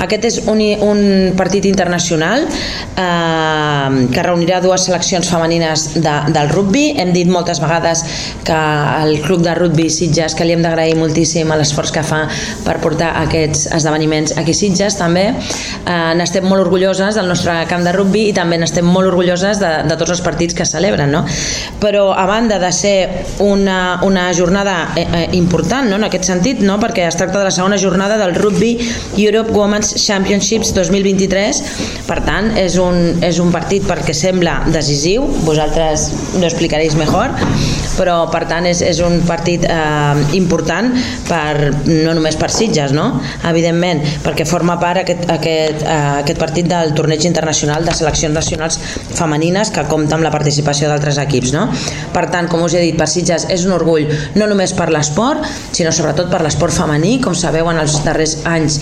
Aquest 0.00 0.24
és 0.24 0.38
un, 0.48 0.60
un 0.84 1.00
partit 1.36 1.66
internacional 1.68 2.46
eh, 2.48 4.06
que 4.12 4.24
reunirà 4.24 4.60
dues 4.64 4.86
seleccions 4.88 5.28
femenines 5.28 5.86
de, 6.00 6.14
del 6.32 6.48
rugby. 6.52 6.86
Hem 7.00 7.12
dit 7.12 7.28
moltes 7.28 7.60
vegades 7.60 8.04
que 8.46 8.56
el 9.02 9.20
club 9.24 9.44
de 9.44 9.54
rugby 9.58 9.90
Sitges, 9.92 10.36
que 10.36 10.46
li 10.46 10.56
hem 10.56 10.64
d'agrair 10.64 10.96
moltíssim 10.98 11.50
l'esforç 11.60 11.92
que 11.92 12.04
fa 12.06 12.22
per 12.64 12.78
portar 12.80 13.10
aquests 13.24 13.66
esdeveniments 13.76 14.36
aquí 14.40 14.54
a 14.56 14.60
Sitges 14.60 14.96
també. 14.96 15.26
Eh, 15.30 15.98
n'estem 16.16 16.46
molt 16.48 16.64
orgulloses 16.64 17.18
del 17.18 17.28
nostre 17.28 17.58
camp 17.70 17.84
de 17.84 17.92
rugby 17.96 18.28
i 18.30 18.36
també 18.36 18.58
n'estem 18.60 18.86
molt 18.86 19.10
orgulloses 19.12 19.60
de, 19.60 19.72
de 19.88 19.98
tots 20.00 20.16
els 20.16 20.24
partits 20.24 20.56
que 20.56 20.68
celebren. 20.68 21.12
No? 21.12 21.24
Però 21.82 22.10
a 22.16 22.24
banda 22.30 22.60
de 22.62 22.72
ser 22.72 22.96
una, 23.44 24.00
una 24.06 24.30
jornada 24.36 24.94
eh, 24.96 25.04
eh, 25.04 25.24
important 25.36 25.90
no? 25.90 26.00
en 26.00 26.08
aquest 26.08 26.28
sentit, 26.30 26.64
no? 26.64 26.78
perquè 26.80 27.04
es 27.08 27.20
tracta 27.20 27.40
de 27.40 27.48
la 27.50 27.54
segona 27.54 27.78
jornada 27.80 28.16
del 28.20 28.34
Rugby 28.38 28.76
Europe 29.18 29.52
Women's 29.52 29.89
Championships 29.98 30.72
2023, 30.76 31.62
per 32.08 32.20
tant 32.26 32.50
és 32.60 32.76
un, 32.82 33.22
és 33.26 33.40
un 33.42 33.52
partit 33.54 33.84
perquè 33.88 34.14
sembla 34.16 34.60
decisiu, 34.70 35.26
vosaltres 35.46 36.10
ho 36.38 36.44
explicaréis 36.46 36.96
millor, 36.98 37.34
però 37.96 38.16
per 38.32 38.44
tant 38.48 38.66
és, 38.68 38.80
és 38.86 39.00
un 39.04 39.20
partit 39.28 39.64
eh, 39.68 40.22
important 40.38 40.90
per, 41.28 41.72
no 41.86 42.14
només 42.16 42.38
per 42.40 42.50
Sitges, 42.52 42.94
no? 42.96 43.08
evidentment, 43.48 44.02
perquè 44.24 44.46
forma 44.48 44.78
part 44.80 45.02
aquest, 45.02 45.26
aquest, 45.32 45.84
eh, 45.84 45.98
aquest 46.22 46.40
partit 46.40 46.68
del 46.70 46.94
torneig 46.96 47.26
internacional 47.28 47.84
de 47.86 47.94
seleccions 47.96 48.34
nacionals 48.36 48.78
femenines 49.18 49.72
que 49.74 49.84
compta 49.90 50.16
amb 50.16 50.26
la 50.26 50.32
participació 50.34 50.88
d'altres 50.90 51.20
equips. 51.22 51.54
No? 51.56 51.66
Per 52.14 52.26
tant, 52.32 52.48
com 52.50 52.64
us 52.64 52.76
he 52.76 52.84
dit, 52.86 52.98
per 52.98 53.08
Sitges 53.10 53.48
és 53.52 53.66
un 53.68 53.74
orgull 53.76 54.08
no 54.38 54.48
només 54.50 54.74
per 54.76 54.90
l'esport, 54.92 55.44
sinó 55.76 55.92
sobretot 55.94 56.30
per 56.32 56.42
l'esport 56.44 56.74
femení. 56.74 57.18
Com 57.22 57.36
sabeu, 57.36 57.68
en 57.70 57.80
els 57.82 58.00
darrers 58.06 58.38
anys 58.48 58.80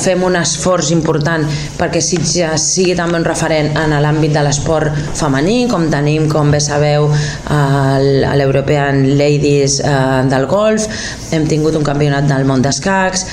fem 0.00 0.24
un 0.26 0.38
esforç 0.44 0.92
important 0.94 1.46
perquè 1.78 2.02
Sitges 2.04 2.68
sigui 2.76 2.94
també 2.98 3.18
un 3.20 3.26
referent 3.26 3.72
en 3.80 3.96
l'àmbit 4.04 4.34
de 4.36 4.44
l'esport 4.46 4.94
femení, 5.18 5.64
com 5.70 5.88
tenim, 5.92 6.28
com 6.30 6.52
bé 6.54 6.60
sabeu, 6.62 7.08
l'European 8.38 9.02
Ladies 9.18 9.80
eh, 9.80 10.22
del 10.30 10.48
golf, 10.50 10.86
hem 11.34 11.48
tingut 11.50 11.76
un 11.78 11.86
campionat 11.86 12.28
del 12.30 12.46
món 12.48 12.62
d'escacs, 12.64 13.26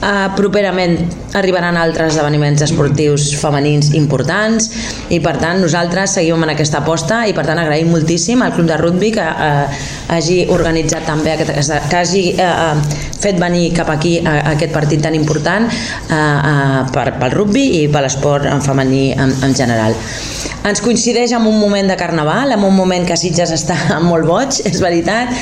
Uh, 0.00 0.30
properament 0.32 0.94
arribaran 1.36 1.76
altres 1.76 2.14
esdeveniments 2.14 2.62
esportius 2.64 3.26
femenins 3.36 3.90
importants 3.98 4.70
i 5.12 5.18
per 5.20 5.34
tant 5.42 5.60
nosaltres 5.60 6.14
seguim 6.16 6.40
en 6.46 6.54
aquesta 6.54 6.80
aposta 6.80 7.18
i 7.28 7.34
per 7.36 7.44
tant 7.44 7.60
agraïm 7.60 7.92
moltíssim 7.92 8.40
al 8.40 8.54
club 8.56 8.70
de 8.70 8.78
rugby 8.80 9.10
que 9.12 9.26
uh, 9.28 9.82
hagi 10.16 10.38
organitzat 10.56 11.04
també 11.04 11.34
aquest, 11.34 11.76
que 11.92 12.00
hagi 12.00 12.24
uh, 12.40 12.80
fet 13.20 13.36
venir 13.42 13.74
cap 13.76 13.92
aquí 13.92 14.16
a 14.24 14.38
aquest 14.54 14.72
partit 14.72 15.04
tan 15.04 15.14
important 15.18 15.68
uh, 15.68 16.16
uh, 16.16 16.80
per, 16.94 17.10
pel 17.20 17.36
rugby 17.36 17.66
i 17.82 17.86
per 17.92 18.00
l'esport 18.06 18.48
en 18.48 18.64
femení 18.64 19.10
en, 19.12 19.36
en 19.44 19.54
general. 19.54 19.98
Ens 20.60 20.80
coincideix 20.84 21.32
amb 21.36 21.48
un 21.48 21.56
moment 21.60 21.88
de 21.88 21.96
carnaval, 21.96 22.52
amb 22.52 22.66
un 22.68 22.74
moment 22.76 23.06
que 23.08 23.16
Sitges 23.16 23.52
està 23.56 23.76
molt 24.10 24.26
boig, 24.28 24.62
és 24.68 24.80
veritat, 24.80 25.36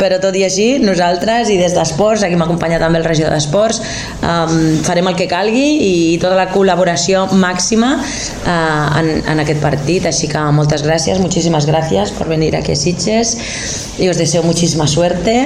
però 0.00 0.16
tot 0.20 0.36
i 0.36 0.44
així 0.46 0.66
nosaltres 0.82 1.50
i 1.52 1.58
des 1.60 1.76
d'Esports, 1.76 2.24
aquí 2.24 2.38
m'acompanya 2.40 2.80
també 2.82 3.00
el 3.00 3.08
regidor 3.08 3.34
d'Esports, 3.36 3.82
um, 4.22 4.82
farem 4.86 5.08
el 5.10 5.16
que 5.18 5.28
calgui 5.30 5.66
i 5.86 5.94
tota 6.22 6.36
la 6.38 6.48
col·laboració 6.52 7.28
màxima 7.38 7.94
uh, 7.98 8.98
en, 9.00 9.14
en 9.34 9.44
aquest 9.44 9.62
partit, 9.62 10.06
així 10.10 10.30
que 10.32 10.42
moltes 10.54 10.84
gràcies, 10.86 11.22
moltíssimes 11.22 11.68
gràcies 11.68 12.14
per 12.18 12.28
venir 12.30 12.54
aquí 12.58 12.76
a 12.76 12.78
Sitges 12.78 13.36
i 14.02 14.10
us 14.10 14.20
deseo 14.20 14.42
muchísima 14.46 14.86
suerte 14.90 15.36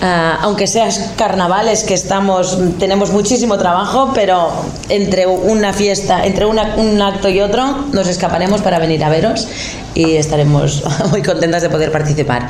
Uh, 0.00 0.38
aunque 0.42 0.68
sea 0.68 0.88
carnaval, 1.16 1.66
es 1.66 1.82
que 1.82 1.94
estamos, 1.94 2.56
tenemos 2.78 3.10
muchísimo 3.10 3.58
trabajo, 3.58 4.12
pero 4.14 4.52
entre 4.88 5.26
una 5.26 5.72
fiesta, 5.72 6.24
entre 6.24 6.46
una, 6.46 6.76
un 6.76 7.02
acto 7.02 7.28
y 7.28 7.40
otro, 7.40 7.86
nos 7.92 8.06
escaparemos 8.06 8.62
para 8.62 8.78
venir 8.78 9.02
a 9.02 9.08
veros 9.08 9.48
y 9.94 10.14
estaremos 10.14 10.84
muy 11.10 11.22
contentas 11.22 11.62
de 11.62 11.70
poder 11.70 11.90
participar. 11.90 12.48